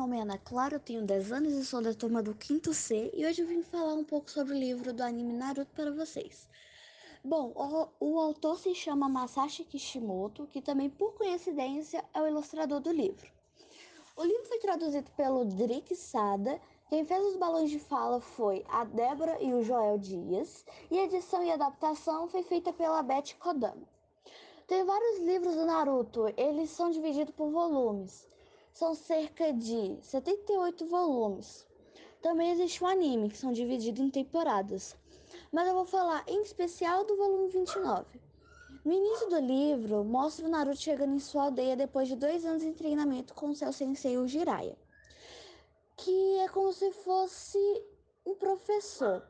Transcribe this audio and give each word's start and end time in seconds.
Nome 0.00 0.16
é 0.16 0.22
Ana 0.22 0.38
Clara, 0.38 0.76
eu 0.76 0.80
tenho 0.80 1.02
10 1.02 1.30
anos 1.30 1.52
e 1.52 1.62
sou 1.62 1.82
da 1.82 1.92
turma 1.92 2.22
do 2.22 2.34
5 2.34 2.72
C 2.72 3.10
e 3.12 3.26
hoje 3.26 3.42
eu 3.42 3.46
vim 3.46 3.62
falar 3.62 3.92
um 3.92 4.02
pouco 4.02 4.30
sobre 4.30 4.54
o 4.54 4.58
livro 4.58 4.94
do 4.94 5.02
anime 5.02 5.34
Naruto 5.34 5.70
para 5.74 5.90
vocês. 5.90 6.48
Bom, 7.22 7.52
o, 7.54 7.88
o 8.00 8.18
autor 8.18 8.58
se 8.58 8.74
chama 8.74 9.10
Masashi 9.10 9.62
Kishimoto, 9.62 10.46
que 10.46 10.62
também 10.62 10.88
por 10.88 11.12
coincidência 11.12 12.02
é 12.14 12.22
o 12.22 12.26
ilustrador 12.26 12.80
do 12.80 12.90
livro. 12.90 13.30
O 14.16 14.24
livro 14.24 14.46
foi 14.46 14.58
traduzido 14.60 15.10
pelo 15.10 15.44
Drick 15.44 15.94
Sada, 15.94 16.58
quem 16.88 17.04
fez 17.04 17.22
os 17.22 17.36
balões 17.36 17.68
de 17.68 17.78
fala 17.78 18.22
foi 18.22 18.64
a 18.70 18.84
Débora 18.84 19.36
e 19.42 19.52
o 19.52 19.62
Joel 19.62 19.98
Dias, 19.98 20.64
e 20.90 20.98
a 20.98 21.04
edição 21.04 21.44
e 21.44 21.52
adaptação 21.52 22.26
foi 22.26 22.42
feita 22.42 22.72
pela 22.72 23.02
Beth 23.02 23.34
Kodama. 23.38 23.86
Tem 24.66 24.82
vários 24.82 25.18
livros 25.18 25.56
do 25.56 25.66
Naruto, 25.66 26.32
eles 26.38 26.70
são 26.70 26.90
divididos 26.90 27.34
por 27.34 27.50
volumes. 27.50 28.30
São 28.72 28.94
cerca 28.94 29.52
de 29.52 29.98
78 30.02 30.86
volumes. 30.86 31.66
Também 32.22 32.50
existe 32.50 32.82
um 32.82 32.86
anime, 32.86 33.28
que 33.28 33.38
são 33.38 33.52
divididos 33.52 34.00
em 34.00 34.10
temporadas. 34.10 34.96
Mas 35.52 35.68
eu 35.68 35.74
vou 35.74 35.84
falar 35.84 36.24
em 36.26 36.42
especial 36.42 37.04
do 37.04 37.16
volume 37.16 37.48
29. 37.48 38.20
No 38.84 38.92
início 38.92 39.28
do 39.28 39.38
livro, 39.38 40.04
mostra 40.04 40.46
o 40.46 40.48
Naruto 40.48 40.80
chegando 40.80 41.14
em 41.14 41.20
sua 41.20 41.44
aldeia 41.44 41.76
depois 41.76 42.08
de 42.08 42.16
dois 42.16 42.46
anos 42.46 42.62
em 42.62 42.72
treinamento 42.72 43.34
com 43.34 43.54
seu 43.54 43.72
sensei, 43.72 44.16
o 44.16 44.26
Jiraiya. 44.26 44.76
Que 45.96 46.38
é 46.38 46.48
como 46.48 46.72
se 46.72 46.90
fosse 46.92 47.58
um 48.24 48.34
professor. 48.34 49.22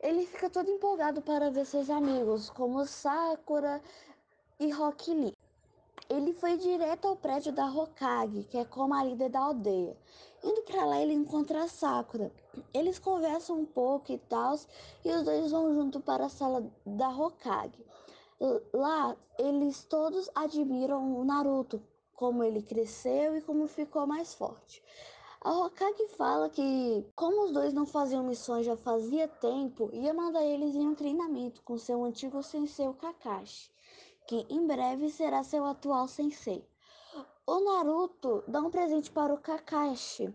Ele 0.00 0.26
fica 0.26 0.50
todo 0.50 0.70
empolgado 0.70 1.22
para 1.22 1.50
ver 1.50 1.66
seus 1.66 1.90
amigos, 1.90 2.50
como 2.50 2.84
Sakura, 2.86 3.80
e 4.58 4.70
Rock 4.70 5.12
Lee. 5.12 5.36
Ele 6.08 6.32
foi 6.32 6.56
direto 6.56 7.06
ao 7.06 7.16
prédio 7.16 7.52
da 7.52 7.66
Hokage, 7.66 8.44
que 8.44 8.56
é 8.56 8.64
como 8.64 8.94
a 8.94 9.04
líder 9.04 9.30
da 9.30 9.40
aldeia. 9.40 9.96
Indo 10.42 10.62
para 10.62 10.84
lá, 10.84 11.00
ele 11.00 11.12
encontra 11.12 11.64
a 11.64 11.68
Sakura. 11.68 12.32
Eles 12.72 12.98
conversam 12.98 13.60
um 13.60 13.66
pouco 13.66 14.12
e 14.12 14.18
tal, 14.18 14.56
e 15.04 15.10
os 15.10 15.22
dois 15.22 15.50
vão 15.50 15.74
junto 15.74 16.00
para 16.00 16.26
a 16.26 16.28
sala 16.28 16.64
da 16.86 17.08
Hokage. 17.08 17.84
Lá, 18.72 19.16
eles 19.38 19.84
todos 19.84 20.30
admiram 20.34 21.18
o 21.18 21.24
Naruto, 21.24 21.82
como 22.14 22.44
ele 22.44 22.62
cresceu 22.62 23.36
e 23.36 23.42
como 23.42 23.66
ficou 23.66 24.06
mais 24.06 24.34
forte. 24.34 24.82
A 25.40 25.52
Hokage 25.52 26.08
fala 26.16 26.48
que, 26.48 27.04
como 27.16 27.44
os 27.44 27.52
dois 27.52 27.72
não 27.72 27.86
faziam 27.86 28.24
missões 28.24 28.64
já 28.64 28.76
fazia 28.76 29.28
tempo, 29.28 29.90
ia 29.92 30.14
mandar 30.14 30.44
eles 30.44 30.74
em 30.74 30.86
um 30.86 30.94
treinamento 30.94 31.62
com 31.62 31.76
seu 31.76 32.04
antigo 32.04 32.42
sensei 32.42 32.92
Kakashi 32.94 33.70
que 34.28 34.44
em 34.50 34.66
breve 34.66 35.08
será 35.08 35.42
seu 35.42 35.64
atual 35.64 36.06
sensei. 36.06 36.62
O 37.46 37.60
Naruto 37.60 38.44
dá 38.46 38.60
um 38.60 38.70
presente 38.70 39.10
para 39.10 39.32
o 39.32 39.38
Kakashi, 39.38 40.34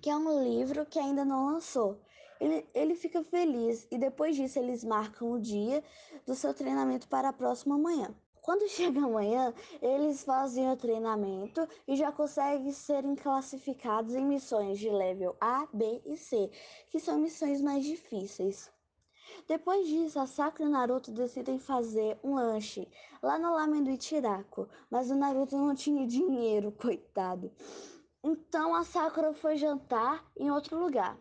que 0.00 0.08
é 0.08 0.16
um 0.16 0.42
livro 0.42 0.86
que 0.86 0.98
ainda 0.98 1.22
não 1.22 1.44
lançou. 1.44 2.00
Ele, 2.40 2.66
ele 2.72 2.94
fica 2.94 3.22
feliz 3.22 3.86
e 3.90 3.98
depois 3.98 4.34
disso 4.34 4.58
eles 4.58 4.82
marcam 4.82 5.30
o 5.30 5.38
dia 5.38 5.84
do 6.24 6.34
seu 6.34 6.54
treinamento 6.54 7.06
para 7.06 7.28
a 7.28 7.34
próxima 7.34 7.76
manhã. 7.76 8.14
Quando 8.40 8.66
chega 8.72 9.04
amanhã, 9.04 9.52
eles 9.82 10.24
fazem 10.24 10.72
o 10.72 10.76
treinamento 10.76 11.68
e 11.86 11.96
já 11.96 12.10
conseguem 12.10 12.72
serem 12.72 13.14
classificados 13.14 14.14
em 14.14 14.24
missões 14.24 14.78
de 14.78 14.88
level 14.88 15.36
A, 15.38 15.68
B 15.70 16.00
e 16.06 16.16
C, 16.16 16.50
que 16.88 16.98
são 16.98 17.18
missões 17.18 17.60
mais 17.60 17.84
difíceis. 17.84 18.71
Depois 19.46 19.86
disso, 19.86 20.18
a 20.18 20.26
Sakura 20.26 20.64
e 20.64 20.66
o 20.68 20.70
Naruto 20.70 21.10
decidem 21.10 21.58
fazer 21.58 22.18
um 22.22 22.34
lanche 22.34 22.88
lá 23.22 23.38
no 23.38 23.54
lamen 23.54 23.82
do 23.82 23.90
Ichiraku, 23.90 24.68
mas 24.90 25.10
o 25.10 25.14
Naruto 25.14 25.56
não 25.56 25.74
tinha 25.74 26.06
dinheiro, 26.08 26.72
coitado. 26.72 27.50
Então 28.22 28.74
a 28.74 28.84
Sakura 28.84 29.32
foi 29.32 29.56
jantar 29.56 30.24
em 30.36 30.50
outro 30.50 30.78
lugar. 30.78 31.18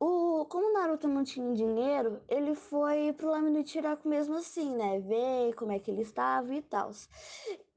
O, 0.00 0.46
como 0.46 0.70
o 0.70 0.72
Naruto 0.72 1.06
não 1.06 1.22
tinha 1.22 1.52
dinheiro, 1.54 2.22
ele 2.28 2.54
foi 2.54 3.12
pro 3.12 3.30
lamen 3.30 3.52
do 3.52 3.60
Ichiraku 3.60 4.08
mesmo 4.08 4.36
assim, 4.36 4.74
né? 4.74 5.00
Ver 5.00 5.54
como 5.54 5.72
é 5.72 5.78
que 5.78 5.90
ele 5.90 6.02
estava 6.02 6.54
e 6.54 6.62
tal. 6.62 6.90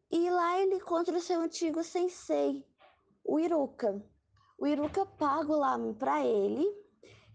E 0.10 0.30
lá 0.30 0.60
ele 0.60 0.76
encontra 0.76 1.18
o 1.18 1.22
seu 1.22 1.42
antigo 1.42 1.84
sensei, 1.84 2.66
o 3.24 3.40
Iruka. 3.40 4.04
O 4.58 4.68
Iruka 4.68 5.06
paga 5.06 5.52
o 5.52 5.58
lamen 5.58 5.94
para 5.94 6.26
ele 6.26 6.66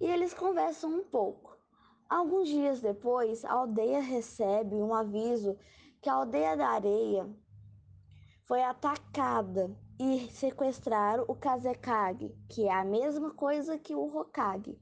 e 0.01 0.07
eles 0.07 0.35
conversam 0.35 0.91
um 0.91 1.05
pouco. 1.05 1.56
Alguns 2.09 2.49
dias 2.49 2.81
depois, 2.81 3.45
a 3.45 3.53
aldeia 3.53 4.01
recebe 4.01 4.77
um 4.77 4.95
aviso 4.95 5.59
que 6.01 6.09
a 6.09 6.15
aldeia 6.15 6.57
da 6.57 6.69
areia 6.69 7.29
foi 8.45 8.63
atacada 8.63 9.77
e 9.99 10.31
sequestraram 10.31 11.25
o 11.27 11.35
Kazekage, 11.35 12.33
que 12.49 12.69
é 12.69 12.73
a 12.73 12.85
mesma 12.85 13.33
coisa 13.33 13.77
que 13.77 13.95
o 13.95 14.17
Hokage. 14.17 14.79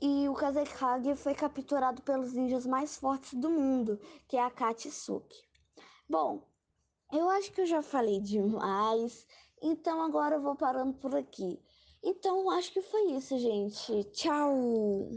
E 0.00 0.28
o 0.28 0.34
Kazekage 0.34 1.16
foi 1.16 1.34
capturado 1.34 2.00
pelos 2.02 2.32
ninjas 2.32 2.64
mais 2.64 2.96
fortes 2.96 3.34
do 3.34 3.50
mundo, 3.50 3.98
que 4.28 4.36
é 4.36 4.44
a 4.44 4.50
Katsuki. 4.50 5.48
Bom, 6.08 6.46
eu 7.12 7.28
acho 7.30 7.52
que 7.52 7.60
eu 7.60 7.66
já 7.66 7.82
falei 7.82 8.20
demais, 8.20 9.26
então 9.60 10.00
agora 10.00 10.36
eu 10.36 10.42
vou 10.42 10.54
parando 10.54 10.94
por 10.94 11.14
aqui. 11.16 11.60
Então 12.04 12.50
acho 12.50 12.72
que 12.72 12.82
foi 12.82 13.12
isso, 13.12 13.36
gente. 13.36 14.04
Tchau! 14.12 15.10